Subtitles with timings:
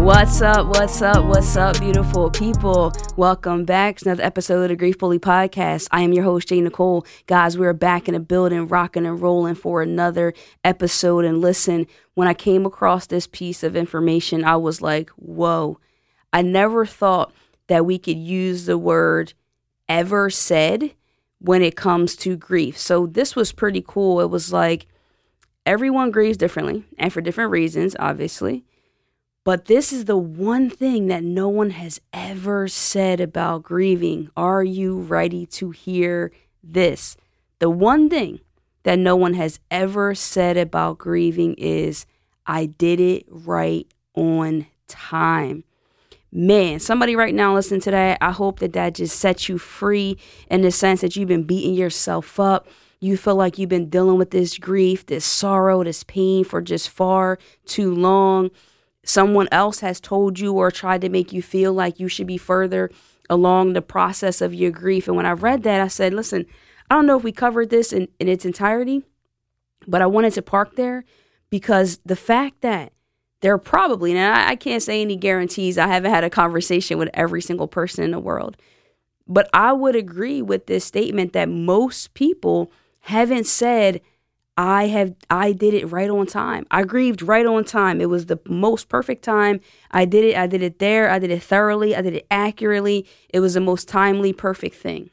[0.00, 0.66] What's up?
[0.66, 1.26] What's up?
[1.26, 2.90] What's up, beautiful people?
[3.18, 5.88] Welcome back to another episode of the Grief Bully Podcast.
[5.90, 7.04] I am your host, J.Nicole.
[7.26, 10.32] Guys, we're back in the building, rocking and rolling for another
[10.64, 11.26] episode.
[11.26, 15.78] And listen, when I came across this piece of information, I was like, whoa.
[16.32, 17.30] I never thought
[17.66, 19.34] that we could use the word
[19.86, 20.92] ever said
[21.40, 22.78] when it comes to grief.
[22.78, 24.22] So this was pretty cool.
[24.22, 24.86] It was like
[25.66, 28.64] everyone grieves differently and for different reasons, obviously.
[29.42, 34.30] But this is the one thing that no one has ever said about grieving.
[34.36, 36.30] Are you ready to hear
[36.62, 37.16] this?
[37.58, 38.40] The one thing
[38.82, 42.04] that no one has ever said about grieving is,
[42.46, 45.64] I did it right on time.
[46.30, 48.18] Man, somebody right now listen to that.
[48.20, 50.18] I hope that that just sets you free
[50.50, 52.68] in the sense that you've been beating yourself up.
[53.00, 56.90] You feel like you've been dealing with this grief, this sorrow, this pain for just
[56.90, 58.50] far too long
[59.04, 62.36] someone else has told you or tried to make you feel like you should be
[62.36, 62.90] further
[63.28, 65.06] along the process of your grief.
[65.06, 66.46] And when I read that, I said, listen,
[66.90, 69.04] I don't know if we covered this in, in its entirety,
[69.86, 71.04] but I wanted to park there
[71.48, 72.92] because the fact that
[73.40, 76.98] there are probably, now I, I can't say any guarantees, I haven't had a conversation
[76.98, 78.56] with every single person in the world,
[79.26, 84.00] but I would agree with this statement that most people haven't said,
[84.56, 86.66] I have I did it right on time.
[86.70, 88.00] I grieved right on time.
[88.00, 89.60] It was the most perfect time.
[89.90, 90.36] I did it.
[90.36, 91.10] I did it there.
[91.10, 91.96] I did it thoroughly.
[91.96, 93.06] I did it accurately.
[93.30, 95.10] It was the most timely, perfect thing.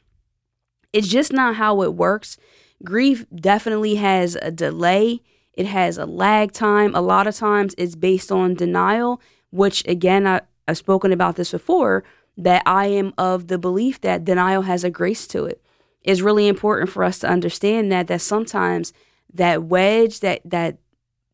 [0.92, 2.36] It's just not how it works.
[2.84, 5.22] Grief definitely has a delay.
[5.54, 6.94] It has a lag time.
[6.94, 11.52] A lot of times it's based on denial, which again I, I've spoken about this
[11.52, 12.04] before,
[12.36, 15.62] that I am of the belief that denial has a grace to it.
[16.02, 18.92] It's really important for us to understand that that sometimes
[19.34, 20.78] that wedge, that that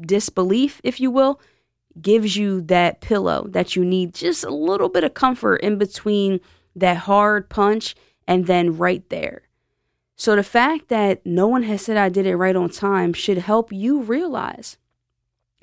[0.00, 1.40] disbelief, if you will,
[2.00, 6.40] gives you that pillow that you need just a little bit of comfort in between
[6.74, 7.94] that hard punch
[8.26, 9.42] and then right there.
[10.16, 13.38] So the fact that no one has said I did it right on time should
[13.38, 14.76] help you realize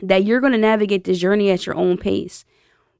[0.01, 2.43] that you're going to navigate this journey at your own pace.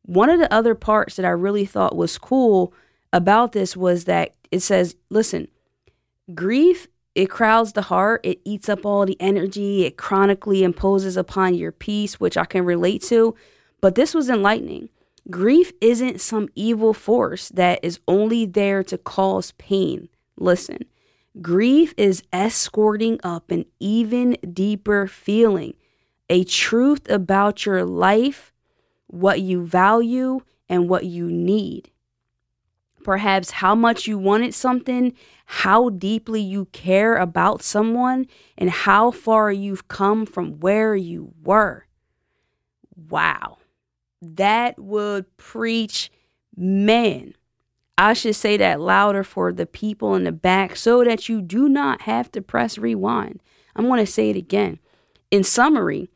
[0.04, 2.74] One of the other parts that I really thought was cool
[3.14, 5.48] about this was that it says, listen,
[6.34, 11.56] grief it crowds the heart, it eats up all the energy, it chronically imposes upon
[11.56, 13.36] your peace, which I can relate to.
[13.82, 14.90] But this was enlightening.
[15.30, 20.10] Grief isn't some evil force that is only there to cause pain.
[20.38, 20.86] Listen,
[21.42, 25.74] grief is escorting up an even deeper feeling,
[26.30, 28.54] a truth about your life,
[29.08, 31.92] what you value, and what you need
[33.04, 35.14] perhaps how much you wanted something,
[35.46, 38.26] how deeply you care about someone,
[38.58, 41.86] and how far you've come from where you were.
[43.10, 43.58] Wow.
[44.22, 46.12] That would preach
[46.56, 47.34] man.
[47.98, 51.70] I should say that louder for the people in the back so that you do
[51.70, 53.42] not have to press rewind.
[53.76, 54.80] I'm going to say it again.
[55.30, 56.10] In summary,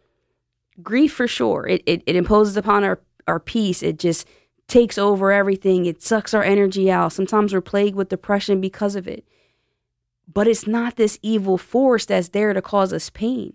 [0.81, 3.83] grief for sure, it, it, it imposes upon our, our peace.
[3.83, 4.27] It just
[4.67, 5.85] takes over everything.
[5.85, 7.13] It sucks our energy out.
[7.13, 9.25] Sometimes we're plagued with depression because of it.
[10.31, 13.53] But it's not this evil force that's there to cause us pain.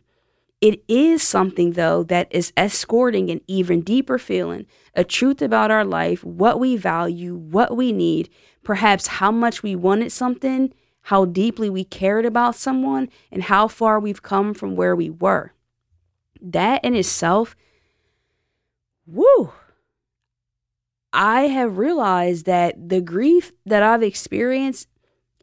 [0.61, 5.85] It is something, though, that is escorting an even deeper feeling, a truth about our
[5.85, 8.29] life, what we value, what we need,
[8.63, 10.73] perhaps how much we wanted something,
[11.05, 15.55] how deeply we cared about someone, and how far we've come from where we were.
[16.43, 17.57] That in itself,
[19.07, 19.53] woo,
[21.13, 24.89] I have realized that the grief that I've experienced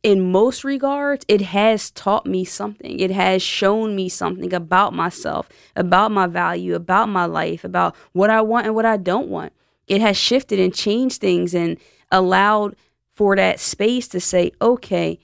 [0.04, 3.00] in most regards, it has taught me something.
[3.00, 8.30] It has shown me something about myself, about my value, about my life, about what
[8.30, 9.52] I want and what I don't want.
[9.88, 11.78] It has shifted and changed things and
[12.12, 12.76] allowed
[13.14, 15.20] for that space to say, okay,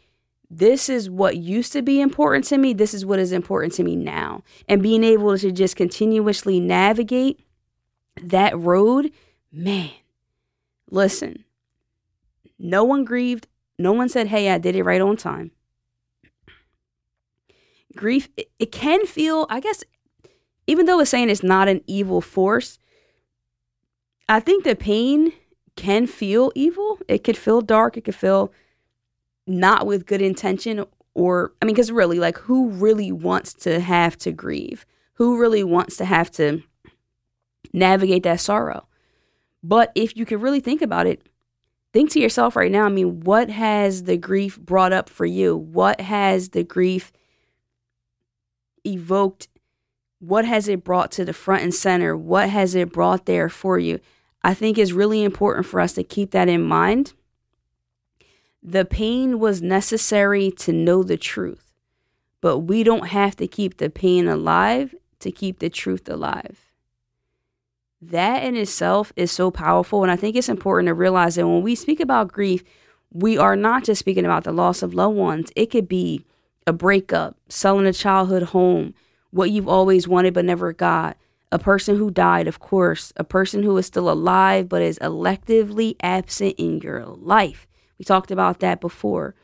[0.50, 2.74] this is what used to be important to me.
[2.74, 4.44] This is what is important to me now.
[4.68, 7.40] And being able to just continuously navigate
[8.22, 9.12] that road,
[9.52, 9.92] man,
[10.94, 11.44] Listen,
[12.60, 13.48] no one grieved.
[13.80, 15.50] No one said, hey, I did it right on time.
[17.96, 19.84] Grief, it, it can feel, I guess,
[20.68, 22.78] even though it's saying it's not an evil force,
[24.30, 25.34] I think the pain
[25.76, 27.00] can feel evil.
[27.08, 27.98] It could feel dark.
[27.98, 28.54] It could feel
[29.48, 30.86] not with good intention
[31.16, 34.86] or I mean, because really, like, who really wants to have to grieve?
[35.16, 36.62] Who really wants to have to
[37.74, 38.88] navigate that sorrow?
[39.64, 41.28] But if you can really think about it,
[41.94, 45.56] think to yourself right now I mean, what has the grief brought up for you?
[45.56, 47.12] What has the grief
[48.86, 49.48] evoked?
[50.20, 52.16] What has it brought to the front and center?
[52.16, 54.00] What has it brought there for you?
[54.44, 57.14] I think it's really important for us to keep that in mind
[58.64, 61.74] the pain was necessary to know the truth,
[62.40, 66.73] but we don't have to keep the pain alive to keep the truth alive.
[68.10, 70.04] That in itself is so powerful.
[70.04, 72.64] And I think it's important to realize that when we speak about grief,
[73.12, 75.52] we are not just speaking about the loss of loved ones.
[75.56, 76.26] It could be
[76.68, 78.94] a breakup, selling a childhood home,
[79.32, 81.18] what you've always wanted but never got,
[81.52, 85.96] a person who died, of course, a person who is still alive but is electively
[86.02, 87.68] absent in your life.
[88.00, 89.36] We talked about that before.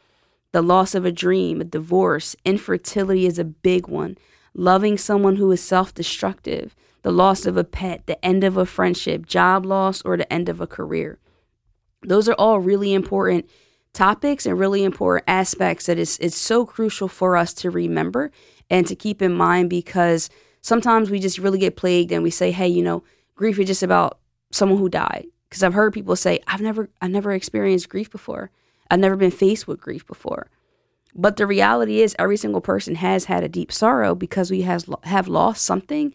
[0.51, 4.17] The loss of a dream, a divorce, infertility is a big one.
[4.55, 8.65] Loving someone who is self destructive, the loss of a pet, the end of a
[8.65, 11.19] friendship, job loss, or the end of a career.
[12.03, 13.49] Those are all really important
[13.93, 18.31] topics and really important aspects that is it's so crucial for us to remember
[18.69, 20.29] and to keep in mind because
[20.61, 23.03] sometimes we just really get plagued and we say, hey, you know,
[23.35, 24.19] grief is just about
[24.51, 28.51] someone who died because I've heard people say, I've never, I've never experienced grief before.
[28.91, 30.47] I've never been faced with grief before.
[31.15, 34.85] But the reality is, every single person has had a deep sorrow because we has
[35.03, 36.13] have lost something,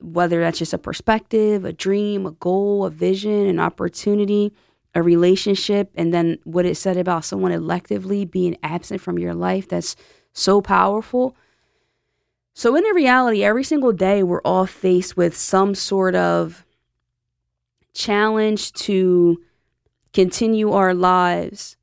[0.00, 4.52] whether that's just a perspective, a dream, a goal, a vision, an opportunity,
[4.94, 9.68] a relationship, and then what it said about someone electively being absent from your life.
[9.68, 9.96] That's
[10.32, 11.36] so powerful.
[12.54, 16.64] So, in reality, every single day we're all faced with some sort of
[17.94, 19.40] challenge to
[20.12, 21.76] continue our lives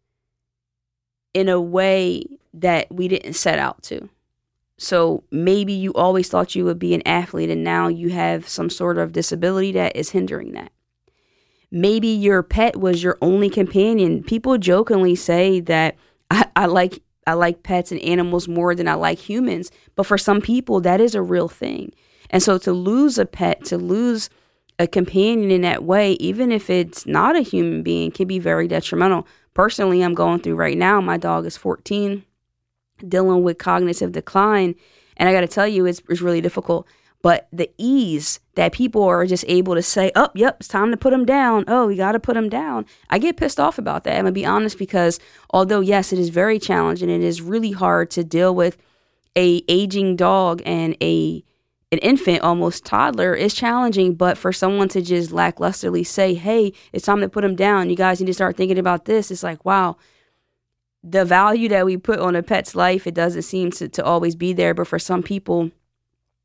[1.34, 4.10] in a way that we didn't set out to.
[4.78, 8.70] So maybe you always thought you would be an athlete and now you have some
[8.70, 10.72] sort of disability that is hindering that.
[11.72, 14.24] Maybe your pet was your only companion.
[14.24, 15.96] People jokingly say that
[16.32, 20.18] I, I like I like pets and animals more than I like humans, but for
[20.18, 21.92] some people that is a real thing.
[22.30, 24.30] And so to lose a pet, to lose
[24.80, 28.68] a companion in that way, even if it's not a human being, can be very
[28.68, 29.28] detrimental.
[29.54, 31.02] Personally, I'm going through right now.
[31.02, 32.24] My dog is 14,
[33.08, 34.76] dealing with cognitive decline.
[35.18, 36.88] And I got to tell you, it's, it's really difficult.
[37.22, 40.98] But the ease that people are just able to say, oh, yep, it's time to
[40.98, 41.66] put him down.
[41.68, 42.86] Oh, we got to put him down.
[43.10, 44.14] I get pissed off about that.
[44.14, 47.72] I'm going to be honest because although, yes, it is very challenging, it is really
[47.72, 48.78] hard to deal with
[49.36, 51.44] a aging dog and a
[51.90, 54.14] an infant, almost toddler, is challenging.
[54.14, 57.96] But for someone to just lacklusterly say, hey, it's time to put them down, you
[57.96, 59.96] guys need to start thinking about this, it's like, wow,
[61.04, 64.36] the value that we put on a pet's life, it doesn't seem to, to always
[64.36, 64.74] be there.
[64.74, 65.72] But for some people,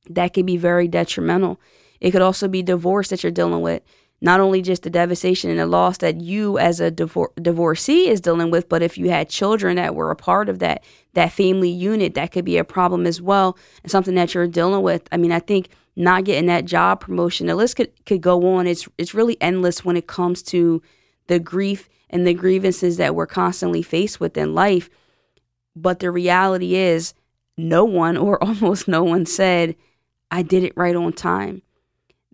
[0.08, 1.60] that can be very detrimental.
[2.00, 3.82] It could also be divorce that you're dealing with
[4.22, 8.20] not only just the devastation and the loss that you as a divor- divorcee is
[8.20, 10.84] dealing with, but if you had children that were a part of that
[11.14, 14.82] that family unit, that could be a problem as well, and something that you're dealing
[14.82, 15.06] with.
[15.10, 18.69] I mean, I think not getting that job promotion, the list could, could go on.
[18.69, 20.81] It's it's really endless when it comes to
[21.26, 24.90] the grief and the grievances that we're constantly faced with in life.
[25.74, 27.14] But the reality is,
[27.56, 29.74] no one or almost no one said,
[30.31, 31.62] I did it right on time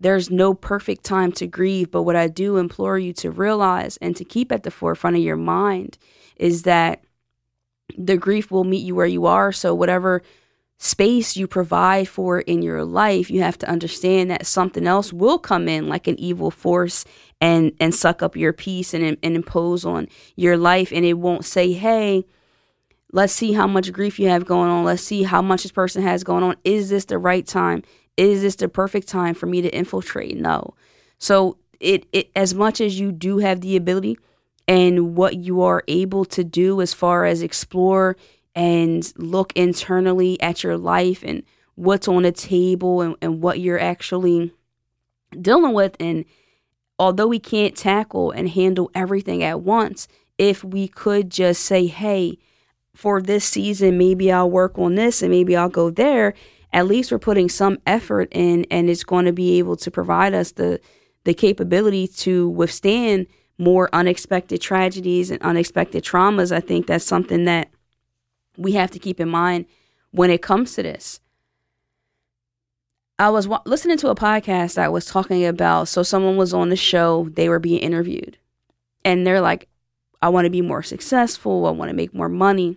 [0.01, 4.15] there's no perfect time to grieve, but what I do implore you to realize and
[4.17, 5.99] to keep at the forefront of your mind
[6.37, 7.03] is that
[7.97, 9.51] the grief will meet you where you are.
[9.51, 10.23] So, whatever
[10.79, 15.39] space you provide for in your life, you have to understand that something else will
[15.39, 17.05] come in like an evil force
[17.41, 21.45] and and suck up your peace and, and impose on your life and it won't
[21.45, 22.25] say, "Hey,
[23.13, 24.85] let's see how much grief you have going on.
[24.85, 26.57] Let's see how much this person has going on.
[26.65, 27.83] Is this the right time?
[28.19, 30.37] is this the perfect time for me to infiltrate?
[30.37, 30.75] No.
[31.19, 34.19] So it, it as much as you do have the ability
[34.67, 38.17] and what you are able to do as far as explore
[38.59, 41.45] and look internally at your life and
[41.77, 44.53] what's on the table and, and what you're actually
[45.41, 46.25] dealing with and
[46.99, 52.37] although we can't tackle and handle everything at once if we could just say hey
[52.95, 56.35] for this season maybe i'll work on this and maybe i'll go there
[56.73, 60.35] at least we're putting some effort in and it's going to be able to provide
[60.35, 60.81] us the
[61.23, 63.27] the capability to withstand
[63.59, 66.53] more unexpected tragedies and unexpected traumas.
[66.53, 67.69] I think that's something that
[68.59, 69.65] we have to keep in mind
[70.11, 71.21] when it comes to this.
[73.19, 76.69] I was w- listening to a podcast that was talking about so someone was on
[76.69, 78.37] the show, they were being interviewed,
[79.05, 79.69] and they're like,
[80.21, 82.77] I want to be more successful, I want to make more money.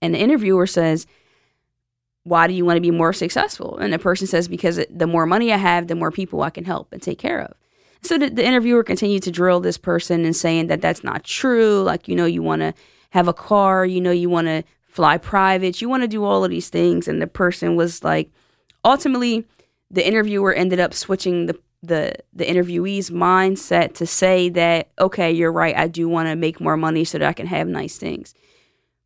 [0.00, 1.06] And the interviewer says,
[2.24, 3.76] Why do you want to be more successful?
[3.78, 6.64] And the person says, Because the more money I have, the more people I can
[6.64, 7.54] help and take care of.
[8.02, 11.82] So the, the interviewer continued to drill this person and saying that that's not true.
[11.82, 12.74] Like, you know, you want to
[13.10, 14.62] have a car, you know, you want to
[14.98, 17.06] fly private, you want to do all of these things.
[17.06, 18.32] And the person was like,
[18.84, 19.46] ultimately,
[19.92, 25.52] the interviewer ended up switching the the the interviewee's mindset to say that okay you're
[25.52, 28.34] right i do want to make more money so that i can have nice things.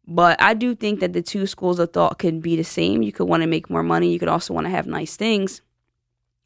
[0.09, 3.03] But i do think that the two schools of thought can be the same.
[3.03, 4.11] You could want to make more money.
[4.11, 5.61] You could also want to have nice things.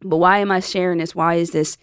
[0.00, 1.14] But why am i sharing this?
[1.14, 1.78] Why is this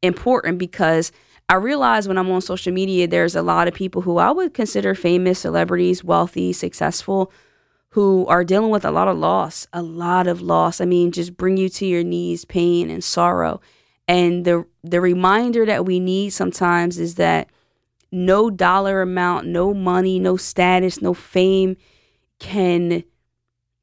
[0.00, 0.56] important?
[0.56, 1.12] Because
[1.48, 4.54] i realize when i'm on social media there's a lot of people who i would
[4.54, 7.32] consider famous celebrities wealthy successful
[7.90, 11.36] who are dealing with a lot of loss a lot of loss i mean just
[11.36, 13.60] bring you to your knees pain and sorrow
[14.08, 17.48] and the the reminder that we need sometimes is that
[18.12, 21.76] no dollar amount, no money, no status, no fame
[22.38, 23.04] can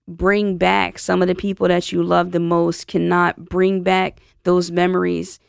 [0.07, 4.71] bring back some of the people that you love the most, cannot bring back those
[4.71, 5.39] memories.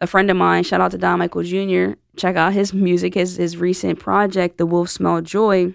[0.00, 3.36] A friend of mine, shout out to Don Michael Jr., check out his music, his,
[3.36, 5.74] his recent project, The Wolf Smell Joy.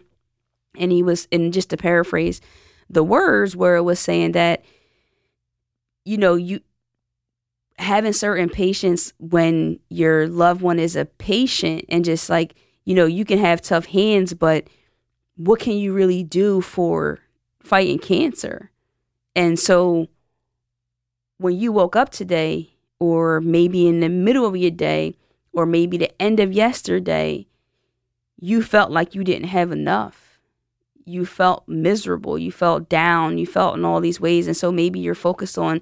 [0.78, 2.42] And he was, and just to paraphrase
[2.90, 4.66] the words, where it was saying that,
[6.04, 6.62] you know, you
[7.78, 12.56] having certain patience when your loved one is a patient and just like
[12.86, 14.68] you know you can have tough hands but
[15.36, 17.20] what can you really do for
[17.62, 18.72] fighting cancer
[19.36, 20.08] and so
[21.38, 25.16] when you woke up today or maybe in the middle of your day
[25.54, 27.46] or maybe the end of yesterday
[28.40, 30.40] you felt like you didn't have enough
[31.06, 35.00] you felt miserable you felt down you felt in all these ways and so maybe
[35.00, 35.82] you're focused on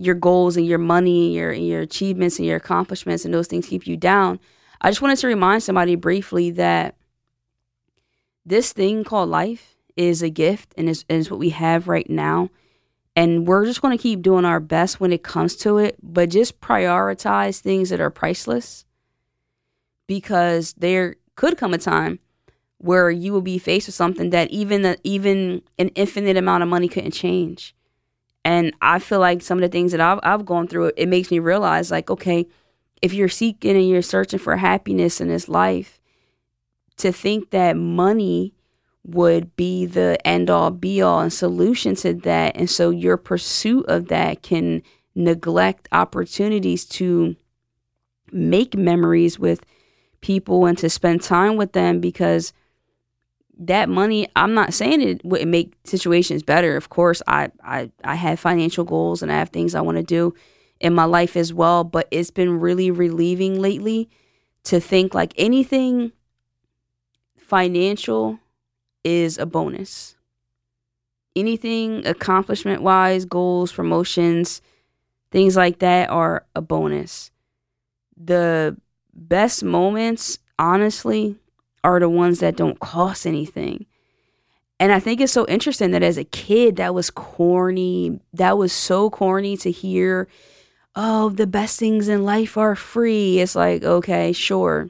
[0.00, 3.66] your goals and your money, and your your achievements and your accomplishments, and those things
[3.66, 4.40] keep you down.
[4.80, 6.96] I just wanted to remind somebody briefly that
[8.46, 12.48] this thing called life is a gift and is, is what we have right now.
[13.16, 16.30] And we're just going to keep doing our best when it comes to it, but
[16.30, 18.84] just prioritize things that are priceless
[20.06, 22.20] because there could come a time
[22.78, 26.68] where you will be faced with something that even the, even an infinite amount of
[26.68, 27.74] money couldn't change.
[28.44, 31.30] And I feel like some of the things that I've, I've gone through, it makes
[31.30, 32.46] me realize like, okay,
[33.02, 36.00] if you're seeking and you're searching for happiness in this life,
[36.96, 38.54] to think that money
[39.04, 42.56] would be the end all be all and solution to that.
[42.56, 44.82] And so your pursuit of that can
[45.14, 47.36] neglect opportunities to
[48.32, 49.64] make memories with
[50.20, 52.52] people and to spend time with them because
[53.58, 58.14] that money i'm not saying it wouldn't make situations better of course i i, I
[58.14, 60.34] have financial goals and i have things i want to do
[60.78, 64.08] in my life as well but it's been really relieving lately
[64.64, 66.12] to think like anything
[67.36, 68.38] financial
[69.04, 70.16] is a bonus
[71.36, 74.60] anything accomplishment wise goals promotions
[75.30, 77.30] things like that are a bonus
[78.16, 78.76] the
[79.14, 81.36] best moments honestly
[81.82, 83.86] are the ones that don't cost anything.
[84.78, 88.20] And I think it's so interesting that as a kid, that was corny.
[88.32, 90.28] That was so corny to hear,
[90.96, 93.40] oh, the best things in life are free.
[93.40, 94.88] It's like, okay, sure.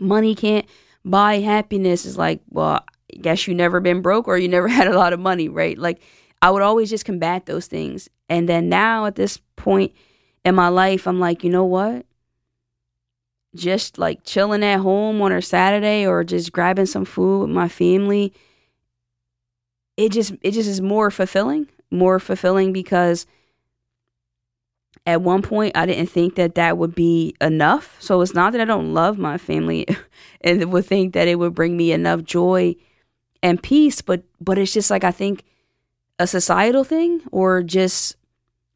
[0.00, 0.66] Money can't
[1.04, 2.06] buy happiness.
[2.06, 2.84] It's like, well,
[3.20, 5.78] guess you never been broke or you never had a lot of money, right?
[5.78, 6.00] Like,
[6.40, 8.08] I would always just combat those things.
[8.28, 9.92] And then now at this point
[10.44, 12.06] in my life, I'm like, you know what?
[13.54, 17.68] just like chilling at home on a Saturday or just grabbing some food with my
[17.68, 18.32] family,
[19.96, 23.26] it just it just is more fulfilling, more fulfilling because
[25.04, 27.96] at one point I didn't think that that would be enough.
[28.00, 29.86] So it's not that I don't love my family
[30.40, 32.76] and would think that it would bring me enough joy
[33.42, 35.44] and peace, but but it's just like I think
[36.18, 38.16] a societal thing or just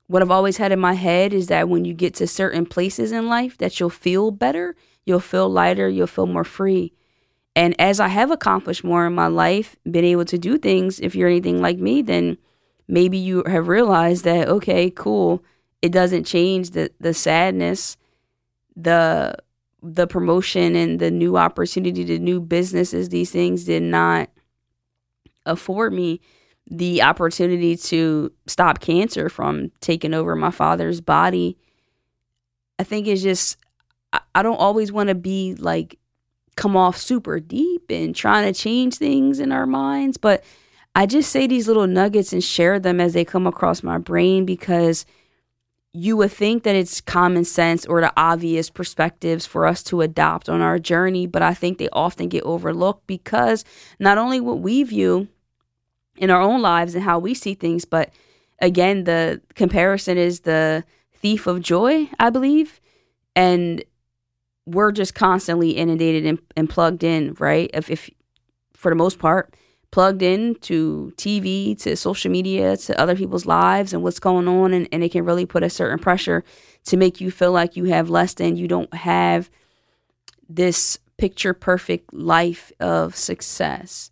[0.09, 3.13] what I've always had in my head is that when you get to certain places
[3.13, 6.93] in life that you'll feel better, you'll feel lighter, you'll feel more free.
[7.55, 11.15] And as I have accomplished more in my life, been able to do things, if
[11.15, 12.37] you're anything like me, then
[12.87, 15.43] maybe you have realized that okay, cool,
[15.83, 17.97] it doesn't change the the sadness,
[18.77, 19.37] the
[19.83, 24.29] the promotion and the new opportunity, the new businesses, these things did not
[25.47, 26.21] afford me
[26.69, 31.57] the opportunity to stop cancer from taking over my father's body,
[32.79, 33.57] I think it's just,
[34.35, 35.99] I don't always want to be like,
[36.57, 40.43] come off super deep and trying to change things in our minds, but
[40.95, 44.47] I just say these little nuggets and share them as they come across my brain
[44.47, 45.05] because
[45.93, 50.49] you would think that it's common sense or the obvious perspectives for us to adopt
[50.49, 53.65] on our journey, but I think they often get overlooked because
[54.01, 55.29] not only what we view
[56.17, 57.85] in our own lives and how we see things.
[57.85, 58.11] But
[58.61, 62.81] again, the comparison is the thief of joy, I believe.
[63.35, 63.85] And
[64.67, 67.71] we're just constantly inundated and, and plugged in, right?
[67.73, 68.11] If, if
[68.75, 69.55] for the most part,
[69.91, 74.73] plugged in to TV, to social media, to other people's lives and what's going on.
[74.73, 76.45] And, and it can really put a certain pressure
[76.85, 79.51] to make you feel like you have less than, you don't have
[80.49, 84.11] this picture perfect life of success.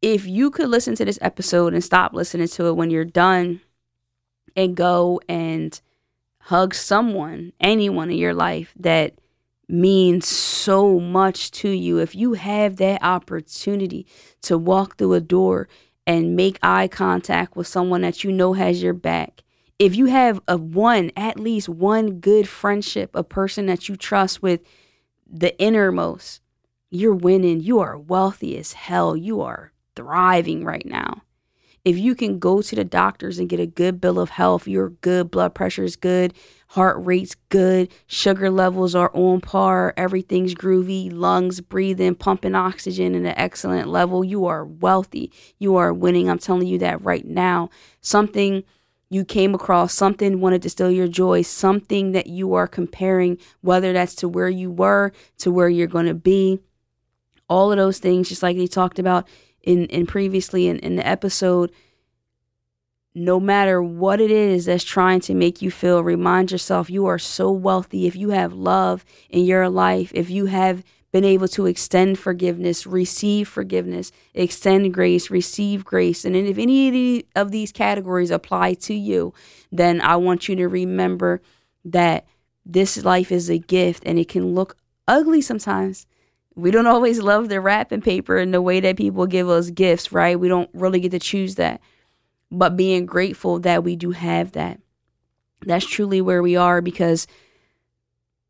[0.00, 3.60] If you could listen to this episode and stop listening to it when you're done
[4.54, 5.80] and go and
[6.42, 9.14] hug someone, anyone in your life that
[9.68, 11.98] means so much to you.
[11.98, 14.06] If you have that opportunity
[14.42, 15.68] to walk through a door
[16.06, 19.42] and make eye contact with someone that you know has your back,
[19.78, 24.42] if you have a one, at least one good friendship, a person that you trust
[24.42, 24.60] with
[25.30, 26.40] the innermost,
[26.88, 27.60] you're winning.
[27.60, 29.16] You are wealthy as hell.
[29.16, 31.22] You are thriving right now.
[31.84, 34.90] If you can go to the doctors and get a good bill of health, you're
[34.90, 36.34] good, blood pressure is good,
[36.68, 43.26] heart rate's good, sugar levels are on par, everything's groovy, lungs breathing, pumping oxygen in
[43.26, 45.32] an excellent level, you are wealthy.
[45.58, 46.30] You are winning.
[46.30, 47.70] I'm telling you that right now.
[48.00, 48.62] Something
[49.10, 53.92] you came across, something wanted to steal your joy, something that you are comparing, whether
[53.92, 56.60] that's to where you were, to where you're going to be.
[57.48, 59.26] All of those things, just like he talked about
[59.62, 61.72] in, in previously in, in the episode,
[63.14, 67.18] no matter what it is that's trying to make you feel, remind yourself you are
[67.18, 68.06] so wealthy.
[68.06, 72.86] If you have love in your life, if you have been able to extend forgiveness,
[72.86, 76.24] receive forgiveness, extend grace, receive grace.
[76.24, 79.32] And if any of these categories apply to you,
[79.72, 81.40] then I want you to remember
[81.84, 82.26] that
[82.64, 86.06] this life is a gift and it can look ugly sometimes.
[86.58, 90.12] We don't always love the wrapping paper and the way that people give us gifts,
[90.12, 90.38] right?
[90.38, 91.80] We don't really get to choose that.
[92.50, 94.80] But being grateful that we do have that.
[95.62, 97.26] That's truly where we are because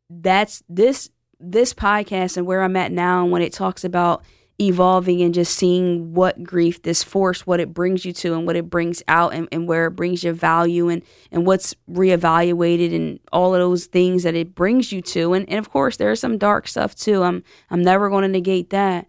[0.09, 4.23] that's this this podcast and where I'm at now, and when it talks about
[4.61, 8.55] evolving and just seeing what grief, this force, what it brings you to and what
[8.55, 13.19] it brings out and, and where it brings your value and, and what's reevaluated and
[13.31, 15.33] all of those things that it brings you to.
[15.33, 17.23] And, and of course, there's some dark stuff too.
[17.23, 19.07] I'm, I'm never going to negate that.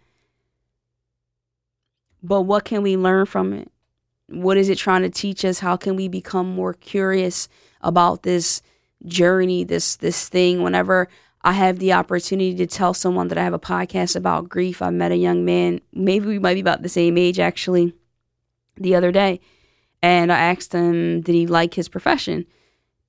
[2.22, 3.70] But what can we learn from it?
[4.28, 5.58] What is it trying to teach us?
[5.58, 7.48] How can we become more curious
[7.80, 8.62] about this
[9.04, 10.62] journey, this this thing?
[10.62, 11.08] Whenever
[11.42, 14.82] I have the opportunity to tell someone that I have a podcast about grief.
[14.82, 17.94] I met a young man, maybe we might be about the same age actually,
[18.76, 19.40] the other day.
[20.02, 22.46] And I asked him, did he like his profession?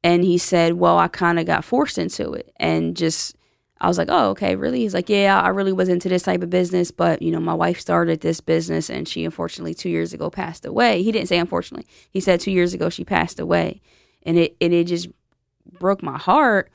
[0.04, 2.52] And he said, well, I kind of got forced into it.
[2.58, 3.36] And just,
[3.80, 4.80] I was like, oh, okay, really?
[4.80, 7.54] He's like, yeah, I really was into this type of business, but, you know, my
[7.54, 11.04] wife started this business and she unfortunately two years ago passed away.
[11.04, 11.88] He didn't say unfortunately.
[12.10, 13.82] He said two years ago she passed away.
[14.24, 15.10] And it, and it just
[15.80, 16.72] broke my heart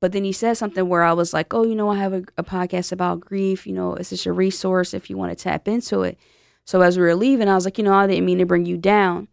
[0.00, 2.22] but then he said something where I was like, oh, you know, I have a,
[2.36, 3.66] a podcast about grief.
[3.66, 6.18] You know, it's just a resource if you want to tap into it.
[6.64, 8.66] So as we were leaving, I was like, you know, I didn't mean to bring
[8.66, 9.26] you down.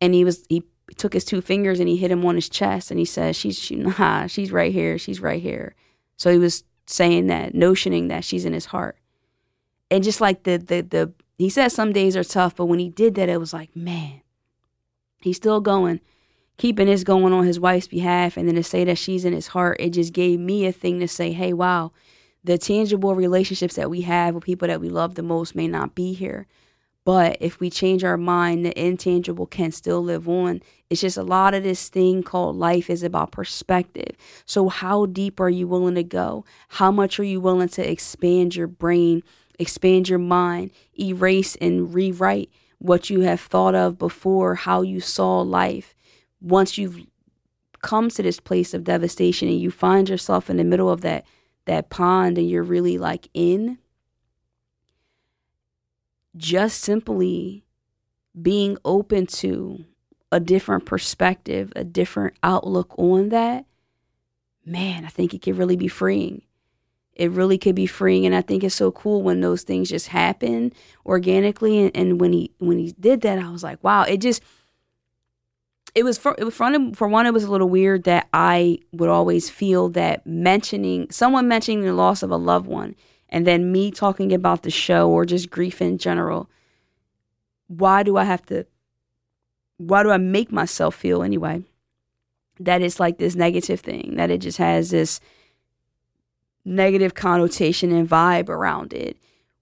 [0.00, 0.62] And he was, he
[0.96, 3.58] took his two fingers and he hit him on his chest and he said, she's,
[3.58, 4.98] she, nah, she's right here.
[4.98, 5.74] She's right here.
[6.16, 8.96] So he was saying that, notioning that she's in his heart.
[9.90, 12.88] And just like the, the, the, he said some days are tough, but when he
[12.88, 14.20] did that, it was like, man,
[15.20, 16.00] he's still going
[16.56, 19.48] keeping this going on his wife's behalf and then to say that she's in his
[19.48, 21.92] heart, it just gave me a thing to say, hey, wow,
[22.44, 25.94] the tangible relationships that we have with people that we love the most may not
[25.94, 26.46] be here.
[27.04, 30.62] But if we change our mind, the intangible can still live on.
[30.88, 34.16] It's just a lot of this thing called life is about perspective.
[34.46, 36.46] So, how deep are you willing to go?
[36.68, 39.22] How much are you willing to expand your brain,
[39.58, 45.42] expand your mind, erase and rewrite what you have thought of before, how you saw
[45.42, 45.93] life?
[46.44, 47.00] Once you've
[47.82, 51.24] come to this place of devastation and you find yourself in the middle of that
[51.66, 53.78] that pond and you're really like in
[56.36, 57.64] just simply
[58.40, 59.84] being open to
[60.32, 63.64] a different perspective, a different outlook on that,
[64.66, 66.42] man, I think it could really be freeing.
[67.14, 70.08] It really could be freeing, and I think it's so cool when those things just
[70.08, 70.72] happen
[71.06, 71.78] organically.
[71.78, 74.02] And, and when he when he did that, I was like, wow!
[74.02, 74.42] It just
[75.94, 78.78] it was for it was for, for one it was a little weird that I
[78.92, 82.94] would always feel that mentioning someone mentioning the loss of a loved one
[83.28, 86.48] and then me talking about the show or just grief in general
[87.68, 88.66] why do I have to
[89.76, 91.62] why do I make myself feel anyway
[92.60, 95.20] that it's like this negative thing that it just has this
[96.64, 99.16] negative connotation and vibe around it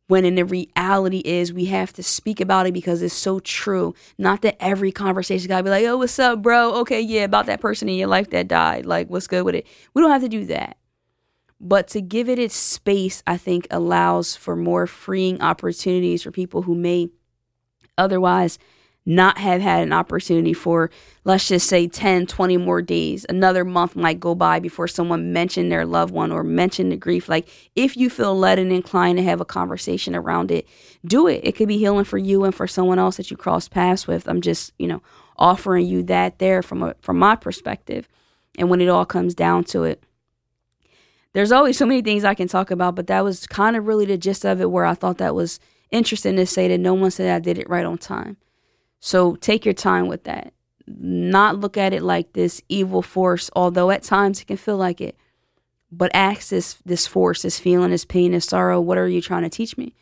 [0.09, 3.95] when in the reality is we have to speak about it because it's so true.
[4.19, 6.75] Not that every conversation gotta be like, oh, what's up, bro?
[6.81, 8.85] Okay, yeah, about that person in your life that died.
[8.85, 9.67] Like, what's good with it?
[9.95, 10.77] We don't have to do that.
[11.61, 16.63] But to give it its space, I think allows for more freeing opportunities for people
[16.63, 17.09] who may
[17.97, 18.59] otherwise
[19.05, 20.91] not have had an opportunity for,
[21.25, 23.27] let's just say, 10, 20 more days.
[23.29, 27.29] Another month might go by before someone mentioned their loved one or mentioned the grief.
[27.29, 30.69] Like, if you feel led and inclined to have a conversation around it,
[31.05, 31.41] do it.
[31.43, 34.29] It could be healing for you and for someone else that you cross paths with.
[34.29, 35.03] I'm just, you know,
[35.37, 38.09] offering you that there from a, from my perspective.
[38.59, 40.05] And when it all comes down to it,
[41.33, 44.05] there's always so many things I can talk about, but that was kind of really
[44.05, 45.59] the gist of it where I thought that was
[45.91, 48.37] interesting to say that no one said I did it right on time.
[49.05, 50.55] So take your time with that.
[50.87, 55.01] Not look at it like this evil force, although at times it can feel like
[55.01, 55.17] it.
[55.91, 59.43] But ask this this force, this feeling, this pain, this sorrow, what are you trying
[59.43, 59.93] to teach me?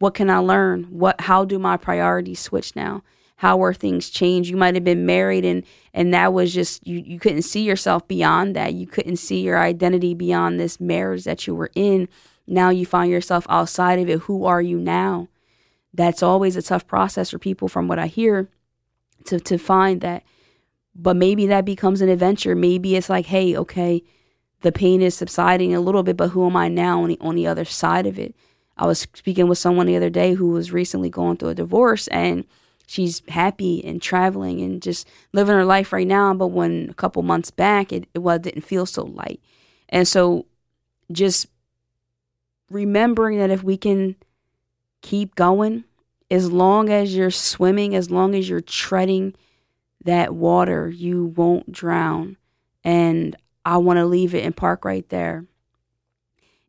[0.00, 0.84] What can I learn?
[0.90, 3.04] What how do my priorities switch now?
[3.36, 4.50] How are things change?
[4.50, 5.62] You might have been married and
[5.94, 8.74] and that was just you you couldn't see yourself beyond that.
[8.74, 12.08] You couldn't see your identity beyond this marriage that you were in.
[12.48, 14.22] Now you find yourself outside of it.
[14.22, 15.28] Who are you now?
[15.94, 18.48] That's always a tough process for people from what I hear
[19.24, 20.24] to to find that
[20.94, 22.56] but maybe that becomes an adventure.
[22.56, 24.02] Maybe it's like hey okay
[24.60, 27.34] the pain is subsiding a little bit but who am I now on the, on
[27.34, 28.34] the other side of it?
[28.76, 32.06] I was speaking with someone the other day who was recently going through a divorce
[32.08, 32.44] and
[32.86, 37.22] she's happy and traveling and just living her life right now but when a couple
[37.22, 39.40] months back it, it was didn't feel so light.
[39.88, 40.46] And so
[41.10, 41.46] just
[42.70, 44.16] remembering that if we can
[45.02, 45.84] keep going.
[46.30, 49.34] As long as you're swimming, as long as you're treading
[50.04, 52.36] that water, you won't drown.
[52.84, 55.46] And I want to leave it and park right there.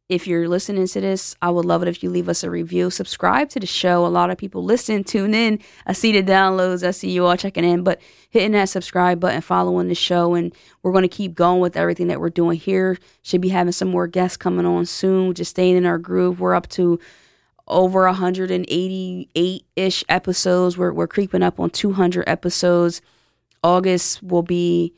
[0.09, 2.89] If you're listening to this, I would love it if you leave us a review.
[2.89, 4.07] Subscribe to the show.
[4.07, 5.59] A lot of people listen, tune in.
[5.85, 6.85] I see the downloads.
[6.85, 10.51] I see you all checking in, but hitting that subscribe button, following the show, and
[10.81, 12.97] we're going to keep going with everything that we're doing here.
[13.21, 15.35] Should be having some more guests coming on soon.
[15.35, 16.39] Just staying in our groove.
[16.39, 16.99] We're up to
[17.69, 20.77] over 188 ish episodes.
[20.77, 23.01] We're, we're creeping up on 200 episodes.
[23.63, 24.93] August will be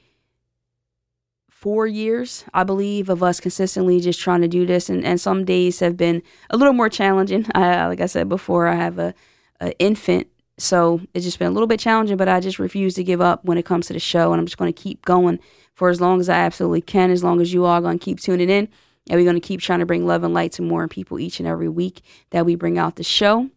[1.50, 4.90] four years, I believe, of us consistently just trying to do this.
[4.90, 7.46] And, and some days have been a little more challenging.
[7.54, 9.14] I, like I said before, I have a,
[9.60, 10.28] a infant.
[10.58, 13.46] So it's just been a little bit challenging, but I just refuse to give up
[13.46, 14.32] when it comes to the show.
[14.32, 15.40] And I'm just going to keep going
[15.74, 18.04] for as long as I absolutely can, as long as you all are going to
[18.04, 18.68] keep tuning in.
[19.10, 21.40] And we're going to keep trying to bring love and light to more people each
[21.40, 23.50] and every week that we bring out the show.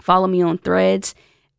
[0.00, 1.14] Follow me on threads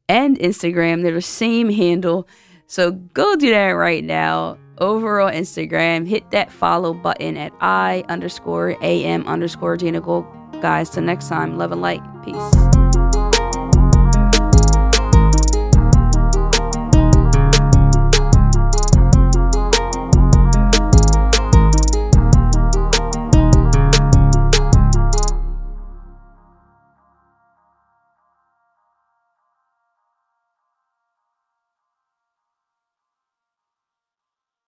[0.09, 1.03] and Instagram.
[1.03, 2.27] They're the same handle.
[2.67, 4.57] So go do that right now.
[4.79, 10.25] Over on Instagram, hit that follow button at I underscore AM underscore Jana Gold.
[10.61, 12.01] Guys, till next time, love and light.
[12.25, 12.82] Peace.